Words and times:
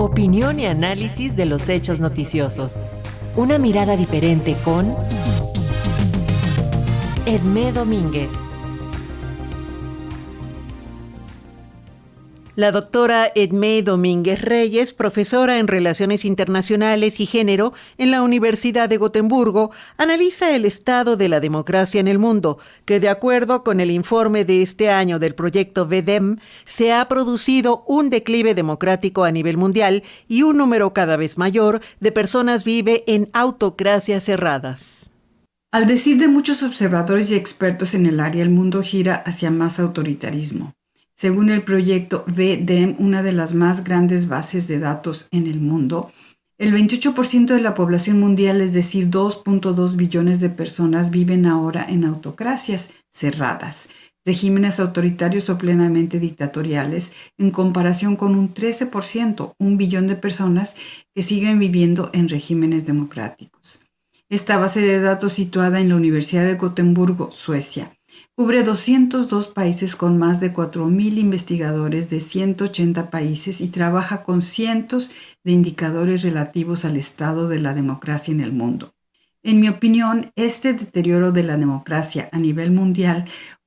Opinión 0.00 0.60
y 0.60 0.66
análisis 0.66 1.34
de 1.34 1.44
los 1.44 1.68
hechos 1.68 2.00
noticiosos. 2.00 2.76
Una 3.34 3.58
mirada 3.58 3.96
diferente 3.96 4.56
con 4.64 4.94
Edmé 7.26 7.72
Domínguez. 7.72 8.30
La 12.58 12.72
doctora 12.72 13.30
Edmé 13.36 13.82
Domínguez 13.82 14.42
Reyes, 14.42 14.92
profesora 14.92 15.60
en 15.60 15.68
Relaciones 15.68 16.24
Internacionales 16.24 17.20
y 17.20 17.26
Género 17.26 17.72
en 17.98 18.10
la 18.10 18.20
Universidad 18.20 18.88
de 18.88 18.96
Gotemburgo, 18.96 19.70
analiza 19.96 20.52
el 20.52 20.64
estado 20.64 21.16
de 21.16 21.28
la 21.28 21.38
democracia 21.38 22.00
en 22.00 22.08
el 22.08 22.18
mundo, 22.18 22.58
que 22.84 22.98
de 22.98 23.10
acuerdo 23.10 23.62
con 23.62 23.78
el 23.78 23.92
informe 23.92 24.44
de 24.44 24.62
este 24.62 24.90
año 24.90 25.20
del 25.20 25.36
proyecto 25.36 25.86
VEDEM, 25.86 26.38
se 26.64 26.92
ha 26.92 27.06
producido 27.06 27.84
un 27.86 28.10
declive 28.10 28.56
democrático 28.56 29.22
a 29.22 29.30
nivel 29.30 29.56
mundial 29.56 30.02
y 30.26 30.42
un 30.42 30.56
número 30.56 30.92
cada 30.92 31.16
vez 31.16 31.38
mayor 31.38 31.80
de 32.00 32.10
personas 32.10 32.64
vive 32.64 33.04
en 33.06 33.30
autocracias 33.34 34.24
cerradas. 34.24 35.12
Al 35.70 35.86
decir 35.86 36.18
de 36.18 36.26
muchos 36.26 36.64
observadores 36.64 37.30
y 37.30 37.36
expertos 37.36 37.94
en 37.94 38.06
el 38.06 38.18
área, 38.18 38.42
el 38.42 38.50
mundo 38.50 38.82
gira 38.82 39.14
hacia 39.14 39.52
más 39.52 39.78
autoritarismo. 39.78 40.72
Según 41.18 41.50
el 41.50 41.64
proyecto 41.64 42.24
VDEM, 42.28 42.94
una 43.00 43.24
de 43.24 43.32
las 43.32 43.52
más 43.52 43.82
grandes 43.82 44.28
bases 44.28 44.68
de 44.68 44.78
datos 44.78 45.26
en 45.32 45.48
el 45.48 45.58
mundo, 45.58 46.12
el 46.58 46.72
28% 46.72 47.46
de 47.46 47.60
la 47.60 47.74
población 47.74 48.20
mundial, 48.20 48.60
es 48.60 48.72
decir, 48.72 49.10
2.2 49.10 49.96
billones 49.96 50.40
de 50.40 50.48
personas, 50.48 51.10
viven 51.10 51.44
ahora 51.46 51.84
en 51.88 52.04
autocracias 52.04 52.90
cerradas, 53.10 53.88
regímenes 54.24 54.78
autoritarios 54.78 55.50
o 55.50 55.58
plenamente 55.58 56.20
dictatoriales, 56.20 57.10
en 57.36 57.50
comparación 57.50 58.14
con 58.14 58.36
un 58.36 58.54
13%, 58.54 59.54
un 59.58 59.76
billón 59.76 60.06
de 60.06 60.14
personas 60.14 60.76
que 61.16 61.24
siguen 61.24 61.58
viviendo 61.58 62.10
en 62.12 62.28
regímenes 62.28 62.86
democráticos. 62.86 63.80
Esta 64.28 64.56
base 64.56 64.82
de 64.82 65.00
datos 65.00 65.32
situada 65.32 65.80
en 65.80 65.88
la 65.88 65.96
Universidad 65.96 66.44
de 66.44 66.54
Gotemburgo, 66.54 67.32
Suecia, 67.32 67.86
Cubre 68.34 68.62
202 68.62 69.48
países 69.48 69.96
con 69.96 70.16
más 70.18 70.40
de 70.40 70.52
4.000 70.52 71.18
investigadores 71.18 72.08
de 72.08 72.20
180 72.20 73.10
países 73.10 73.60
y 73.60 73.68
trabaja 73.68 74.22
con 74.22 74.42
cientos 74.42 75.10
de 75.44 75.52
indicadores 75.52 76.22
relativos 76.22 76.84
al 76.84 76.96
estado 76.96 77.48
de 77.48 77.58
la 77.58 77.74
democracia 77.74 78.32
en 78.32 78.40
el 78.40 78.52
mundo. 78.52 78.94
En 79.42 79.60
mi 79.60 79.68
opinión, 79.68 80.32
este 80.36 80.72
deterioro 80.72 81.32
de 81.32 81.42
la 81.42 81.56
democracia 81.56 82.28
a 82.32 82.38
nivel 82.38 82.70
mundial, 82.70 83.24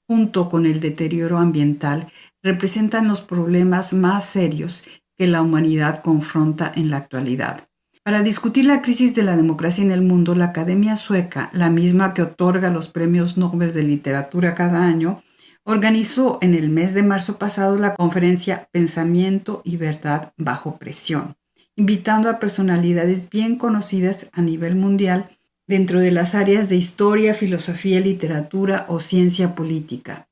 junto 0.07 0.49
con 0.49 0.66
el 0.66 0.79
deterioro 0.79 1.38
ambiental, 1.38 2.11
representan 2.44 3.07
los 3.07 3.22
problemas 3.22 3.94
más 3.94 4.25
serios 4.25 4.83
que 5.17 5.27
la 5.27 5.41
humanidad 5.41 6.02
confronta 6.02 6.72
en 6.75 6.89
la 6.89 6.97
actualidad. 6.97 7.66
Para 8.03 8.23
discutir 8.23 8.66
la 8.66 8.81
crisis 8.81 9.13
de 9.13 9.21
la 9.21 9.38
democracia 9.38 9.83
en 9.83 9.91
el 9.91 10.02
mundo, 10.02 10.33
la 10.33 10.45
Academia 10.45 10.95
Sueca, 10.95 11.52
la 11.53 11.69
misma 11.69 12.16
que 12.16 12.23
otorga 12.23 12.71
los 12.71 12.88
premios 12.88 13.38
Nobel 13.38 13.73
de 13.73 13.83
Literatura 13.83 14.55
cada 14.55 14.83
año, 14.83 15.21
organizó 15.63 16.39
en 16.41 16.55
el 16.55 16.69
mes 16.69 16.95
de 16.95 17.03
marzo 17.03 17.38
pasado 17.38 17.77
la 17.77 17.94
conferencia 17.94 18.67
Pensamiento 18.72 19.61
y 19.63 19.77
Verdad 19.77 20.33
bajo 20.35 20.79
presión, 20.79 21.35
invitando 21.75 22.31
a 22.31 22.39
personalidades 22.39 23.29
bien 23.29 23.57
conocidas 23.57 24.29
a 24.31 24.41
nivel 24.41 24.75
mundial 24.75 25.27
dentro 25.67 25.99
de 25.99 26.09
las 26.09 26.33
áreas 26.33 26.69
de 26.69 26.77
historia, 26.77 27.35
filosofía, 27.35 27.99
literatura 27.99 28.85
o 28.89 28.99
ciencia 28.99 29.53
política. 29.53 30.27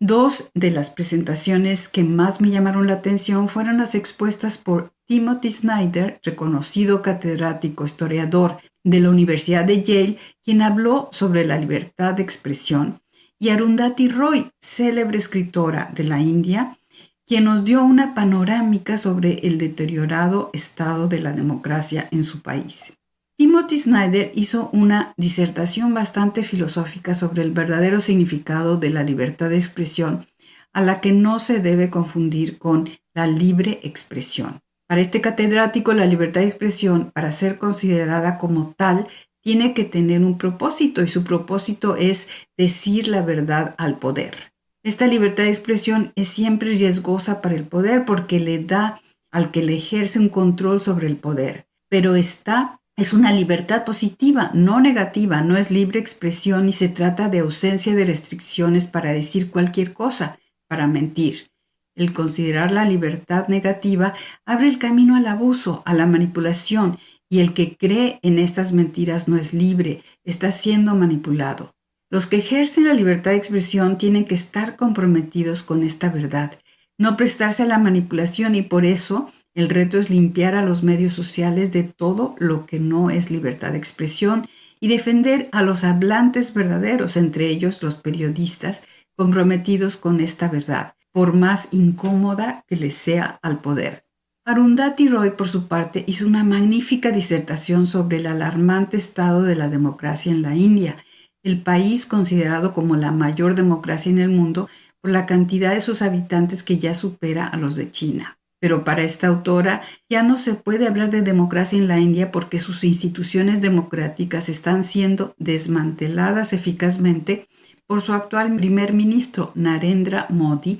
Dos 0.00 0.50
de 0.54 0.72
las 0.72 0.90
presentaciones 0.90 1.86
que 1.86 2.02
más 2.02 2.40
me 2.40 2.50
llamaron 2.50 2.88
la 2.88 2.94
atención 2.94 3.48
fueron 3.48 3.78
las 3.78 3.94
expuestas 3.94 4.58
por 4.58 4.93
Timothy 5.06 5.50
Snyder, 5.50 6.18
reconocido 6.22 7.02
catedrático 7.02 7.84
historiador 7.84 8.58
de 8.82 9.00
la 9.00 9.10
Universidad 9.10 9.64
de 9.64 9.82
Yale, 9.82 10.18
quien 10.42 10.62
habló 10.62 11.08
sobre 11.12 11.44
la 11.44 11.58
libertad 11.58 12.14
de 12.14 12.22
expresión, 12.22 13.02
y 13.38 13.50
Arundhati 13.50 14.08
Roy, 14.08 14.50
célebre 14.60 15.18
escritora 15.18 15.90
de 15.94 16.04
la 16.04 16.20
India, 16.20 16.78
quien 17.26 17.44
nos 17.44 17.64
dio 17.64 17.84
una 17.84 18.14
panorámica 18.14 18.96
sobre 18.96 19.34
el 19.46 19.58
deteriorado 19.58 20.50
estado 20.52 21.08
de 21.08 21.20
la 21.20 21.32
democracia 21.32 22.08
en 22.10 22.24
su 22.24 22.40
país. 22.40 22.92
Timothy 23.36 23.78
Snyder 23.78 24.30
hizo 24.34 24.70
una 24.72 25.12
disertación 25.16 25.92
bastante 25.92 26.44
filosófica 26.44 27.14
sobre 27.14 27.42
el 27.42 27.50
verdadero 27.50 28.00
significado 28.00 28.76
de 28.76 28.90
la 28.90 29.02
libertad 29.02 29.50
de 29.50 29.56
expresión, 29.56 30.26
a 30.72 30.82
la 30.82 31.00
que 31.00 31.12
no 31.12 31.38
se 31.38 31.60
debe 31.60 31.90
confundir 31.90 32.58
con 32.58 32.88
la 33.12 33.26
libre 33.26 33.80
expresión. 33.82 34.63
Para 34.86 35.00
este 35.00 35.20
catedrático, 35.20 35.92
la 35.94 36.06
libertad 36.06 36.42
de 36.42 36.48
expresión, 36.48 37.10
para 37.12 37.32
ser 37.32 37.58
considerada 37.58 38.36
como 38.36 38.74
tal, 38.76 39.08
tiene 39.42 39.74
que 39.74 39.84
tener 39.84 40.22
un 40.22 40.38
propósito 40.38 41.02
y 41.02 41.08
su 41.08 41.24
propósito 41.24 41.96
es 41.96 42.28
decir 42.56 43.08
la 43.08 43.22
verdad 43.22 43.74
al 43.78 43.98
poder. 43.98 44.54
Esta 44.82 45.06
libertad 45.06 45.44
de 45.44 45.50
expresión 45.50 46.12
es 46.16 46.28
siempre 46.28 46.70
riesgosa 46.70 47.40
para 47.40 47.54
el 47.54 47.64
poder 47.64 48.04
porque 48.04 48.40
le 48.40 48.58
da 48.62 49.00
al 49.30 49.50
que 49.50 49.62
le 49.62 49.76
ejerce 49.76 50.18
un 50.18 50.28
control 50.28 50.80
sobre 50.80 51.06
el 51.06 51.16
poder, 51.16 51.66
pero 51.88 52.14
esta 52.14 52.80
es 52.96 53.12
una 53.12 53.32
libertad 53.32 53.84
positiva, 53.84 54.50
no 54.54 54.80
negativa, 54.80 55.40
no 55.40 55.56
es 55.56 55.70
libre 55.70 55.98
expresión 55.98 56.68
y 56.68 56.72
se 56.72 56.88
trata 56.88 57.28
de 57.28 57.40
ausencia 57.40 57.94
de 57.94 58.04
restricciones 58.04 58.84
para 58.84 59.12
decir 59.12 59.50
cualquier 59.50 59.92
cosa, 59.92 60.38
para 60.68 60.86
mentir. 60.86 61.48
El 61.96 62.12
considerar 62.12 62.72
la 62.72 62.84
libertad 62.84 63.46
negativa 63.46 64.14
abre 64.44 64.68
el 64.68 64.78
camino 64.78 65.14
al 65.14 65.26
abuso, 65.26 65.82
a 65.86 65.94
la 65.94 66.06
manipulación, 66.06 66.98
y 67.30 67.38
el 67.38 67.54
que 67.54 67.76
cree 67.76 68.18
en 68.22 68.38
estas 68.38 68.72
mentiras 68.72 69.28
no 69.28 69.36
es 69.36 69.54
libre, 69.54 70.02
está 70.24 70.50
siendo 70.50 70.94
manipulado. 70.94 71.74
Los 72.10 72.26
que 72.26 72.36
ejercen 72.36 72.84
la 72.84 72.94
libertad 72.94 73.30
de 73.30 73.38
expresión 73.38 73.96
tienen 73.96 74.24
que 74.24 74.34
estar 74.34 74.76
comprometidos 74.76 75.62
con 75.62 75.82
esta 75.82 76.08
verdad, 76.10 76.58
no 76.98 77.16
prestarse 77.16 77.62
a 77.62 77.66
la 77.66 77.78
manipulación 77.78 78.54
y 78.54 78.62
por 78.62 78.84
eso 78.84 79.30
el 79.54 79.68
reto 79.68 79.98
es 79.98 80.10
limpiar 80.10 80.54
a 80.54 80.64
los 80.64 80.82
medios 80.82 81.12
sociales 81.12 81.72
de 81.72 81.84
todo 81.84 82.34
lo 82.38 82.66
que 82.66 82.80
no 82.80 83.10
es 83.10 83.30
libertad 83.30 83.72
de 83.72 83.78
expresión 83.78 84.46
y 84.80 84.88
defender 84.88 85.48
a 85.52 85.62
los 85.62 85.84
hablantes 85.84 86.54
verdaderos, 86.54 87.16
entre 87.16 87.48
ellos 87.48 87.82
los 87.82 87.96
periodistas, 87.96 88.82
comprometidos 89.16 89.96
con 89.96 90.20
esta 90.20 90.48
verdad 90.48 90.93
por 91.14 91.32
más 91.32 91.68
incómoda 91.70 92.64
que 92.66 92.74
le 92.74 92.90
sea 92.90 93.38
al 93.40 93.60
poder. 93.60 94.02
Arundhati 94.44 95.08
Roy, 95.08 95.30
por 95.30 95.48
su 95.48 95.68
parte, 95.68 96.04
hizo 96.08 96.26
una 96.26 96.42
magnífica 96.42 97.12
disertación 97.12 97.86
sobre 97.86 98.18
el 98.18 98.26
alarmante 98.26 98.96
estado 98.96 99.42
de 99.44 99.54
la 99.54 99.68
democracia 99.68 100.32
en 100.32 100.42
la 100.42 100.56
India, 100.56 100.96
el 101.44 101.62
país 101.62 102.04
considerado 102.04 102.74
como 102.74 102.96
la 102.96 103.12
mayor 103.12 103.54
democracia 103.54 104.10
en 104.10 104.18
el 104.18 104.28
mundo 104.28 104.68
por 105.00 105.12
la 105.12 105.24
cantidad 105.24 105.72
de 105.72 105.80
sus 105.80 106.02
habitantes 106.02 106.62
que 106.64 106.78
ya 106.78 106.94
supera 106.94 107.46
a 107.46 107.56
los 107.56 107.76
de 107.76 107.90
China. 107.90 108.38
Pero 108.60 108.82
para 108.82 109.02
esta 109.02 109.28
autora 109.28 109.82
ya 110.10 110.22
no 110.22 110.36
se 110.36 110.54
puede 110.54 110.88
hablar 110.88 111.10
de 111.10 111.22
democracia 111.22 111.78
en 111.78 111.86
la 111.86 112.00
India 112.00 112.32
porque 112.32 112.58
sus 112.58 112.82
instituciones 112.82 113.60
democráticas 113.60 114.48
están 114.48 114.82
siendo 114.82 115.34
desmanteladas 115.38 116.52
eficazmente 116.52 117.46
por 117.86 118.00
su 118.00 118.12
actual 118.14 118.56
primer 118.56 118.94
ministro, 118.94 119.52
Narendra 119.54 120.26
Modi, 120.30 120.78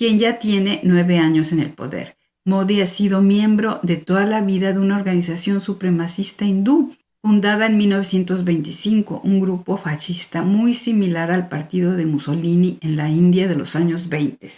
quien 0.00 0.18
ya 0.18 0.38
tiene 0.38 0.80
nueve 0.82 1.18
años 1.18 1.52
en 1.52 1.60
el 1.60 1.74
poder. 1.74 2.16
Modi 2.46 2.80
ha 2.80 2.86
sido 2.86 3.20
miembro 3.20 3.80
de 3.82 3.98
toda 3.98 4.24
la 4.24 4.40
vida 4.40 4.72
de 4.72 4.78
una 4.78 4.96
organización 4.96 5.60
supremacista 5.60 6.46
hindú, 6.46 6.94
fundada 7.20 7.66
en 7.66 7.76
1925, 7.76 9.20
un 9.22 9.40
grupo 9.40 9.76
fascista 9.76 10.40
muy 10.40 10.72
similar 10.72 11.30
al 11.30 11.50
partido 11.50 11.96
de 11.96 12.06
Mussolini 12.06 12.78
en 12.80 12.96
la 12.96 13.10
India 13.10 13.46
de 13.46 13.56
los 13.56 13.76
años 13.76 14.08
20. 14.08 14.48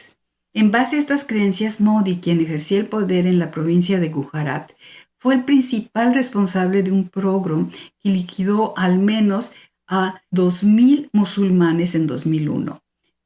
En 0.54 0.70
base 0.70 0.94
a 0.94 1.00
estas 1.00 1.24
creencias, 1.24 1.80
Modi, 1.80 2.18
quien 2.18 2.40
ejercía 2.40 2.78
el 2.78 2.86
poder 2.86 3.26
en 3.26 3.40
la 3.40 3.50
provincia 3.50 3.98
de 3.98 4.10
Gujarat, 4.10 4.70
fue 5.18 5.34
el 5.34 5.44
principal 5.44 6.14
responsable 6.14 6.84
de 6.84 6.92
un 6.92 7.08
programa 7.08 7.68
que 8.00 8.10
liquidó 8.10 8.74
al 8.76 9.00
menos 9.00 9.50
a 9.88 10.22
2.000 10.30 11.08
musulmanes 11.12 11.96
en 11.96 12.06
2001. 12.06 12.78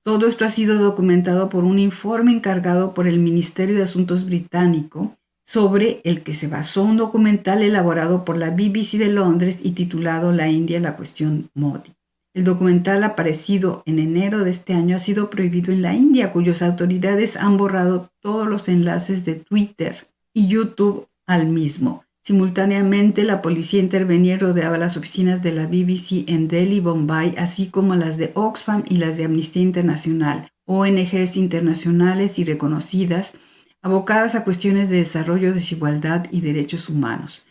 Todo 0.07 0.29
esto 0.29 0.45
ha 0.45 0.51
sido 0.51 0.79
documentado 0.79 1.49
por 1.49 1.65
un 1.65 1.81
informe 1.81 2.31
encargado 2.31 2.95
por 2.95 3.09
el 3.09 3.19
Ministerio 3.19 3.75
de 3.75 3.83
Asuntos 3.83 4.25
británico, 4.25 5.17
sobre 5.45 6.01
el 6.05 6.23
que 6.23 6.33
se 6.33 6.47
basó 6.47 6.85
un 6.85 6.97
documental 6.97 7.61
elaborado 7.61 8.25
por 8.25 8.37
la 8.37 8.51
BBC 8.51 8.99
de 8.99 9.09
Londres 9.09 9.59
y 9.65 9.73
titulado 9.73 10.31
La 10.31 10.49
India, 10.49 10.79
la 10.79 10.95
cuestión 10.95 11.51
Modi. 11.55 11.91
El 12.35 12.45
documental 12.45 13.03
aparecido 13.03 13.83
en 13.85 13.99
enero 13.99 14.45
de 14.45 14.51
este 14.51 14.75
año 14.75 14.95
ha 14.95 15.01
sido 15.01 15.29
prohibido 15.29 15.73
en 15.73 15.83
la 15.83 15.95
India, 15.95 16.31
cuyas 16.31 16.63
autoridades 16.63 17.37
han 17.37 17.57
borrado 17.57 18.13
todos 18.21 18.47
los 18.47 18.69
enlaces 18.69 19.25
de 19.25 19.35
Twitter 19.35 20.07
y 20.33 20.47
YouTube 20.47 21.09
al 21.27 21.53
mismo. 21.53 22.06
Simultáneamente, 22.27 23.23
la 23.23 23.41
policía 23.41 23.79
intervenía 23.79 24.35
y 24.35 24.39
rodeaba 24.39 24.79
las 24.79 24.97
oficinas 24.97 25.45
de 25.45 25.53
la 25.53 25.69
BBC 25.69 26.25
en 26.27 26.49
Delhi, 26.49 26.81
Bombay, 26.81 27.37
así 27.39 27.69
como 27.69 27.95
las 27.95 28.19
de 28.19 28.33
Oxfam 28.35 28.83
y 28.89 28.97
las 28.97 29.17
de 29.17 29.27
Amnistía 29.27 29.63
Internacional, 29.63 30.49
ONGs 30.65 31.37
internacionales 31.37 32.41
y 32.41 32.45
reconocidas, 32.45 33.33
abocadas 33.81 34.35
a 34.35 34.43
cuestiones 34.43 34.91
de 34.91 34.97
desarrollo, 34.97 35.55
desigualdad 35.55 36.27
y 36.33 36.41
derechos 36.41 36.89
humanos. 36.89 37.45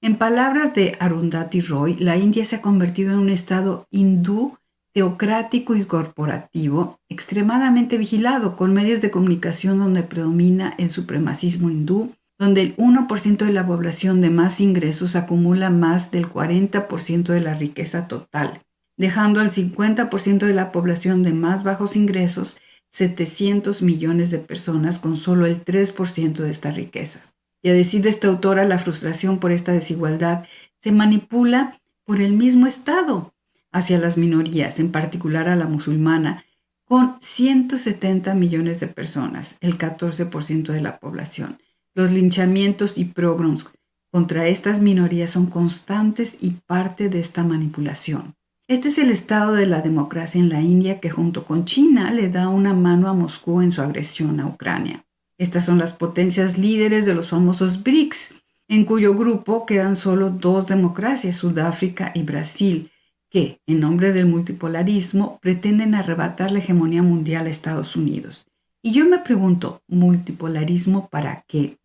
En 0.00 0.16
palabras 0.16 0.74
de 0.74 0.96
Arundhati 1.00 1.60
Roy, 1.60 1.96
la 1.96 2.16
India 2.16 2.44
se 2.44 2.54
ha 2.54 2.62
convertido 2.62 3.12
en 3.12 3.18
un 3.18 3.30
estado 3.30 3.88
hindú 3.90 4.56
teocrático 4.92 5.74
y 5.74 5.84
corporativo, 5.86 7.00
extremadamente 7.08 7.98
vigilado, 7.98 8.54
con 8.54 8.74
medios 8.74 9.00
de 9.00 9.10
comunicación 9.10 9.80
donde 9.80 10.04
predomina 10.04 10.72
el 10.78 10.90
supremacismo 10.90 11.68
hindú, 11.68 12.12
donde 12.40 12.62
el 12.62 12.76
1% 12.78 13.44
de 13.44 13.52
la 13.52 13.66
población 13.66 14.22
de 14.22 14.30
más 14.30 14.62
ingresos 14.62 15.14
acumula 15.14 15.68
más 15.68 16.10
del 16.10 16.26
40% 16.26 17.34
de 17.34 17.40
la 17.40 17.52
riqueza 17.52 18.08
total, 18.08 18.58
dejando 18.96 19.40
al 19.40 19.50
50% 19.50 20.46
de 20.46 20.54
la 20.54 20.72
población 20.72 21.22
de 21.22 21.34
más 21.34 21.64
bajos 21.64 21.96
ingresos 21.96 22.56
700 22.88 23.82
millones 23.82 24.30
de 24.30 24.38
personas 24.38 24.98
con 24.98 25.18
solo 25.18 25.44
el 25.44 25.62
3% 25.62 26.32
de 26.38 26.50
esta 26.50 26.70
riqueza. 26.70 27.20
Y 27.62 27.68
a 27.68 27.74
decir 27.74 28.00
de 28.00 28.08
esta 28.08 28.28
autora, 28.28 28.64
la 28.64 28.78
frustración 28.78 29.38
por 29.38 29.52
esta 29.52 29.72
desigualdad 29.72 30.46
se 30.80 30.92
manipula 30.92 31.78
por 32.06 32.22
el 32.22 32.32
mismo 32.32 32.66
Estado, 32.66 33.34
hacia 33.70 33.98
las 33.98 34.16
minorías, 34.16 34.80
en 34.80 34.92
particular 34.92 35.46
a 35.50 35.56
la 35.56 35.66
musulmana, 35.66 36.42
con 36.86 37.18
170 37.20 38.32
millones 38.32 38.80
de 38.80 38.86
personas, 38.86 39.56
el 39.60 39.76
14% 39.76 40.72
de 40.72 40.80
la 40.80 40.98
población. 41.00 41.58
Los 42.00 42.12
linchamientos 42.12 42.96
y 42.96 43.04
pogroms 43.04 43.68
contra 44.10 44.46
estas 44.46 44.80
minorías 44.80 45.32
son 45.32 45.44
constantes 45.44 46.38
y 46.40 46.52
parte 46.52 47.10
de 47.10 47.20
esta 47.20 47.44
manipulación. 47.44 48.36
Este 48.68 48.88
es 48.88 48.96
el 48.96 49.10
estado 49.10 49.52
de 49.52 49.66
la 49.66 49.82
democracia 49.82 50.40
en 50.40 50.48
la 50.48 50.62
India 50.62 50.98
que 50.98 51.10
junto 51.10 51.44
con 51.44 51.66
China 51.66 52.10
le 52.10 52.30
da 52.30 52.48
una 52.48 52.72
mano 52.72 53.10
a 53.10 53.12
Moscú 53.12 53.60
en 53.60 53.70
su 53.70 53.82
agresión 53.82 54.40
a 54.40 54.46
Ucrania. 54.46 55.04
Estas 55.36 55.66
son 55.66 55.78
las 55.78 55.92
potencias 55.92 56.56
líderes 56.56 57.04
de 57.04 57.12
los 57.12 57.28
famosos 57.28 57.82
BRICS, 57.82 58.30
en 58.68 58.86
cuyo 58.86 59.14
grupo 59.14 59.66
quedan 59.66 59.94
solo 59.94 60.30
dos 60.30 60.68
democracias, 60.68 61.36
Sudáfrica 61.36 62.12
y 62.14 62.22
Brasil, 62.22 62.90
que, 63.28 63.60
en 63.66 63.80
nombre 63.80 64.14
del 64.14 64.24
multipolarismo, 64.24 65.38
pretenden 65.42 65.94
arrebatar 65.94 66.50
la 66.50 66.60
hegemonía 66.60 67.02
mundial 67.02 67.46
a 67.46 67.50
Estados 67.50 67.94
Unidos. 67.94 68.46
Y 68.80 68.92
yo 68.92 69.04
me 69.04 69.18
pregunto, 69.18 69.82
¿multipolarismo 69.86 71.10
para 71.10 71.44
qué? 71.46 71.76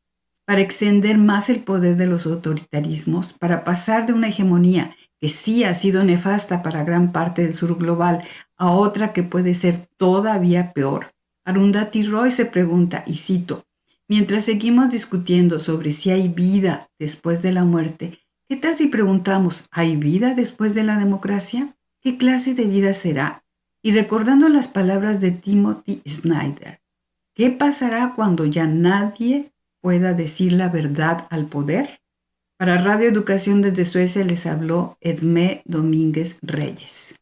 Para 0.45 0.61
extender 0.61 1.17
más 1.17 1.49
el 1.49 1.63
poder 1.63 1.97
de 1.97 2.07
los 2.07 2.25
autoritarismos, 2.25 3.33
para 3.33 3.63
pasar 3.63 4.05
de 4.05 4.13
una 4.13 4.27
hegemonía 4.27 4.95
que 5.19 5.29
sí 5.29 5.63
ha 5.63 5.73
sido 5.73 6.03
nefasta 6.03 6.61
para 6.61 6.83
gran 6.83 7.11
parte 7.11 7.43
del 7.43 7.53
sur 7.53 7.77
global 7.77 8.23
a 8.57 8.69
otra 8.69 9.11
que 9.11 9.23
puede 9.23 9.55
ser 9.55 9.89
todavía 9.97 10.73
peor. 10.73 11.13
Arundhati 11.45 12.03
Roy 12.03 12.31
se 12.31 12.45
pregunta, 12.45 13.03
y 13.07 13.15
cito, 13.15 13.65
mientras 14.07 14.43
seguimos 14.43 14.89
discutiendo 14.89 15.59
sobre 15.59 15.91
si 15.91 16.11
hay 16.11 16.27
vida 16.27 16.89
después 16.99 17.41
de 17.41 17.51
la 17.51 17.63
muerte, 17.63 18.19
¿Qué 18.47 18.55
tal 18.57 18.75
si 18.75 18.85
preguntamos, 18.85 19.65
¿hay 19.71 19.95
vida 19.95 20.35
después 20.35 20.75
de 20.75 20.83
la 20.83 20.99
democracia? 20.99 21.75
¿Qué 21.99 22.19
clase 22.19 22.53
de 22.53 22.65
vida 22.65 22.93
será? 22.93 23.43
Y 23.81 23.91
recordando 23.91 24.49
las 24.49 24.67
palabras 24.67 25.19
de 25.19 25.31
Timothy 25.31 26.03
Snyder, 26.07 26.79
¿qué 27.33 27.49
pasará 27.49 28.13
cuando 28.15 28.45
ya 28.45 28.67
nadie 28.67 29.51
pueda 29.85 30.15
decir 30.15 30.53
la 30.53 30.69
verdad 30.69 31.27
al 31.29 31.45
poder? 31.45 31.99
Para 32.57 32.81
Radio 32.81 33.07
Educación 33.07 33.61
desde 33.61 33.85
Suecia 33.85 34.23
les 34.23 34.47
habló 34.47 34.97
Edmé 34.99 35.61
Domínguez 35.65 36.39
Reyes. 36.41 37.13